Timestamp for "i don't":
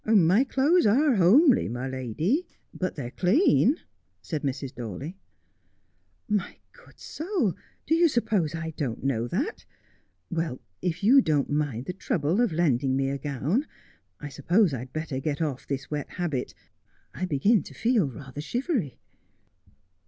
8.55-9.03